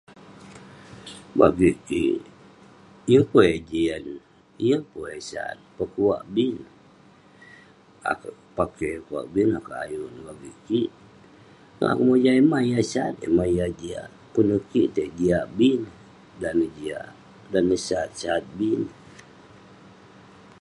Bagik 1.39 1.77
kik, 1.87 2.19
yeng 3.09 3.25
pun 3.31 3.43
eh 3.53 3.59
jian, 3.69 4.05
yeng 4.67 4.83
pun 4.91 5.05
eh 5.15 5.23
sat, 5.29 5.57
pekuak 5.77 6.23
bin..akouk 6.35 8.37
pakey, 8.57 8.95
pogeng 9.07 9.51
akouk 9.57 9.79
ayuk, 9.83 10.11
nobik 10.25 10.57
kik..yeng 10.67 11.89
akouk 11.91 12.07
mojam 12.09 12.35
yah 12.37 12.47
mah 12.51 12.63
yah 12.71 12.83
sat, 12.93 13.13
yah 13.21 13.31
mah 13.37 13.49
yah 13.57 13.71
jiak..kunah 13.79 14.63
kik 14.71 14.89
tei, 14.95 15.09
jian 15.17 15.43
bin 15.59 15.79
neh, 15.83 15.93
dan 16.41 16.53
neh 16.59 16.71
jiak..dan 16.77 17.63
neh 17.69 17.81
sat, 17.87 18.09
sat 18.21 18.43
bin 18.57 18.79
neh.. 18.87 18.95